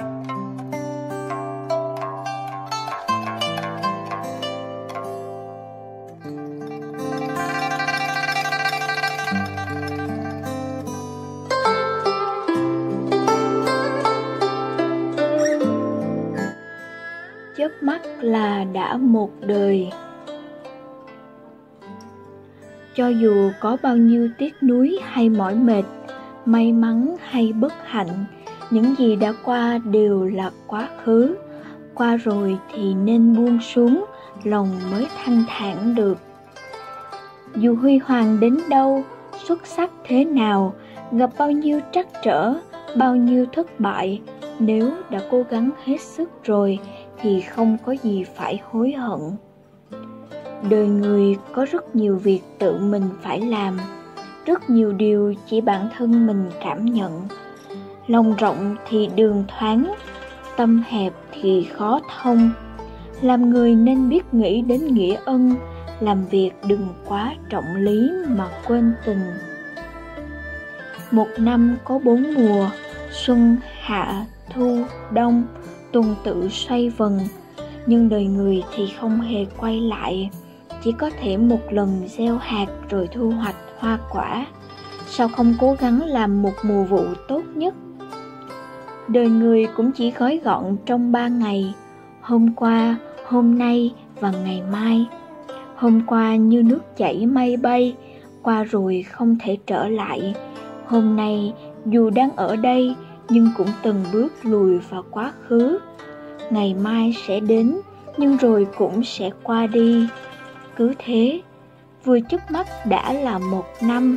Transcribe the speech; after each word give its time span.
chớp 0.00 0.08
mắt 17.80 18.00
là 18.20 18.64
đã 18.72 18.96
một 18.96 19.30
đời. 19.40 19.90
Cho 22.94 23.08
dù 23.08 23.50
có 23.60 23.76
bao 23.82 23.96
nhiêu 23.96 24.28
tiếc 24.38 24.62
nuối 24.62 24.98
hay 25.04 25.28
mỏi 25.28 25.54
mệt, 25.54 25.84
may 26.44 26.72
mắn 26.72 27.16
hay 27.20 27.52
bất 27.52 27.72
hạnh 27.84 28.24
những 28.70 28.94
gì 28.98 29.16
đã 29.16 29.32
qua 29.44 29.78
đều 29.78 30.24
là 30.24 30.50
quá 30.66 30.88
khứ. 31.04 31.36
Qua 31.94 32.16
rồi 32.16 32.58
thì 32.74 32.94
nên 32.94 33.36
buông 33.36 33.58
xuống, 33.60 34.04
lòng 34.44 34.68
mới 34.90 35.06
thanh 35.24 35.44
thản 35.48 35.94
được. 35.94 36.18
Dù 37.56 37.76
huy 37.76 37.98
hoàng 37.98 38.40
đến 38.40 38.58
đâu, 38.68 39.04
xuất 39.44 39.66
sắc 39.66 39.90
thế 40.04 40.24
nào, 40.24 40.74
gặp 41.12 41.30
bao 41.38 41.50
nhiêu 41.50 41.80
trắc 41.92 42.08
trở, 42.22 42.54
bao 42.96 43.16
nhiêu 43.16 43.46
thất 43.52 43.80
bại, 43.80 44.20
nếu 44.58 44.90
đã 45.10 45.20
cố 45.30 45.44
gắng 45.50 45.70
hết 45.84 46.00
sức 46.00 46.44
rồi 46.44 46.78
thì 47.20 47.40
không 47.40 47.76
có 47.84 47.92
gì 48.02 48.24
phải 48.34 48.60
hối 48.70 48.92
hận. 48.92 49.20
Đời 50.70 50.86
người 50.86 51.36
có 51.52 51.66
rất 51.70 51.96
nhiều 51.96 52.16
việc 52.16 52.40
tự 52.58 52.78
mình 52.78 53.04
phải 53.22 53.40
làm, 53.40 53.78
rất 54.46 54.70
nhiều 54.70 54.92
điều 54.92 55.34
chỉ 55.46 55.60
bản 55.60 55.88
thân 55.96 56.26
mình 56.26 56.50
cảm 56.60 56.84
nhận 56.84 57.12
lòng 58.10 58.36
rộng 58.36 58.76
thì 58.88 59.08
đường 59.16 59.44
thoáng, 59.48 59.94
tâm 60.56 60.82
hẹp 60.88 61.12
thì 61.32 61.68
khó 61.76 62.00
thông. 62.22 62.50
Làm 63.20 63.50
người 63.50 63.74
nên 63.74 64.08
biết 64.08 64.34
nghĩ 64.34 64.62
đến 64.62 64.86
nghĩa 64.86 65.16
ân, 65.24 65.54
làm 66.00 66.26
việc 66.26 66.50
đừng 66.68 66.88
quá 67.06 67.34
trọng 67.50 67.76
lý 67.76 68.10
mà 68.28 68.48
quên 68.66 68.94
tình. 69.06 69.20
Một 71.10 71.26
năm 71.38 71.76
có 71.84 71.98
bốn 71.98 72.34
mùa, 72.34 72.70
xuân, 73.12 73.56
hạ, 73.80 74.26
thu, 74.54 74.78
đông, 75.12 75.44
tuần 75.92 76.14
tự 76.24 76.48
xoay 76.48 76.90
vần. 76.90 77.18
Nhưng 77.86 78.08
đời 78.08 78.24
người 78.24 78.62
thì 78.76 78.92
không 79.00 79.20
hề 79.20 79.46
quay 79.56 79.80
lại, 79.80 80.30
chỉ 80.84 80.92
có 80.92 81.10
thể 81.20 81.36
một 81.36 81.60
lần 81.70 82.02
gieo 82.08 82.36
hạt 82.36 82.66
rồi 82.90 83.08
thu 83.12 83.30
hoạch 83.30 83.56
hoa 83.78 83.98
quả. 84.10 84.46
Sao 85.06 85.28
không 85.28 85.54
cố 85.60 85.76
gắng 85.80 86.02
làm 86.06 86.42
một 86.42 86.54
mùa 86.62 86.84
vụ 86.84 87.04
tốt 87.28 87.42
nhất? 87.54 87.74
Đời 89.12 89.28
người 89.28 89.66
cũng 89.76 89.92
chỉ 89.92 90.10
gói 90.10 90.40
gọn 90.44 90.76
trong 90.86 91.12
ba 91.12 91.28
ngày, 91.28 91.74
hôm 92.20 92.54
qua, 92.54 92.96
hôm 93.26 93.58
nay 93.58 93.94
và 94.20 94.32
ngày 94.44 94.62
mai. 94.72 95.06
Hôm 95.76 96.00
qua 96.06 96.36
như 96.36 96.62
nước 96.62 96.96
chảy 96.96 97.26
mây 97.26 97.56
bay, 97.56 97.94
qua 98.42 98.64
rồi 98.64 99.04
không 99.10 99.36
thể 99.42 99.56
trở 99.66 99.88
lại. 99.88 100.34
Hôm 100.86 101.16
nay, 101.16 101.52
dù 101.86 102.10
đang 102.10 102.30
ở 102.36 102.56
đây, 102.56 102.94
nhưng 103.28 103.48
cũng 103.56 103.68
từng 103.82 104.04
bước 104.12 104.32
lùi 104.42 104.78
vào 104.78 105.04
quá 105.10 105.32
khứ. 105.48 105.78
Ngày 106.50 106.74
mai 106.74 107.14
sẽ 107.26 107.40
đến, 107.40 107.76
nhưng 108.16 108.36
rồi 108.36 108.66
cũng 108.76 109.04
sẽ 109.04 109.30
qua 109.42 109.66
đi. 109.66 110.06
Cứ 110.76 110.94
thế, 110.98 111.40
vừa 112.04 112.18
chớp 112.28 112.50
mắt 112.50 112.66
đã 112.86 113.12
là 113.12 113.38
một 113.38 113.64
năm, 113.82 114.16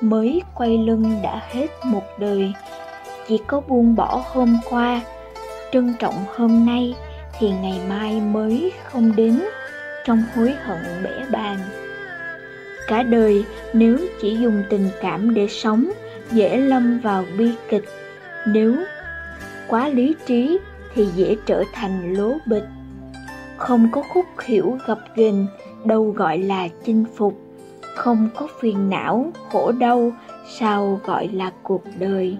mới 0.00 0.42
quay 0.54 0.78
lưng 0.78 1.04
đã 1.22 1.42
hết 1.50 1.66
một 1.84 2.04
đời 2.18 2.52
chỉ 3.28 3.40
có 3.46 3.60
buông 3.60 3.94
bỏ 3.94 4.24
hôm 4.26 4.58
qua, 4.70 5.00
trân 5.72 5.94
trọng 5.98 6.24
hôm 6.34 6.66
nay 6.66 6.94
thì 7.38 7.50
ngày 7.50 7.80
mai 7.88 8.20
mới 8.20 8.72
không 8.84 9.16
đến 9.16 9.42
trong 10.04 10.22
hối 10.34 10.54
hận 10.64 11.02
bể 11.02 11.24
bàn 11.30 11.58
cả 12.86 13.02
đời 13.02 13.44
nếu 13.72 13.98
chỉ 14.20 14.36
dùng 14.36 14.62
tình 14.70 14.88
cảm 15.00 15.34
để 15.34 15.46
sống, 15.48 15.92
dễ 16.30 16.56
lâm 16.56 16.98
vào 16.98 17.24
bi 17.38 17.50
kịch. 17.68 17.84
Nếu 18.46 18.76
quá 19.68 19.88
lý 19.88 20.14
trí 20.26 20.58
thì 20.94 21.06
dễ 21.06 21.36
trở 21.46 21.64
thành 21.72 22.14
lố 22.14 22.32
bịch. 22.46 22.64
Không 23.56 23.88
có 23.92 24.02
khúc 24.14 24.24
hiểu 24.44 24.78
gập 24.86 24.98
ghềnh, 25.16 25.46
đâu 25.84 26.10
gọi 26.16 26.38
là 26.38 26.68
chinh 26.84 27.04
phục. 27.16 27.38
Không 27.94 28.28
có 28.36 28.48
phiền 28.60 28.90
não, 28.90 29.32
khổ 29.52 29.72
đau, 29.72 30.12
sao 30.58 31.00
gọi 31.04 31.28
là 31.32 31.52
cuộc 31.62 31.82
đời? 31.98 32.36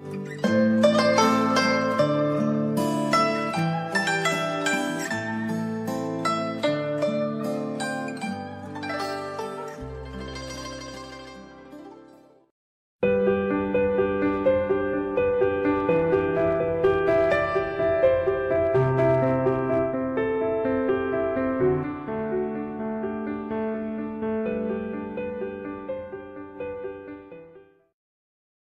Thank 0.00 0.46
you 0.46 0.67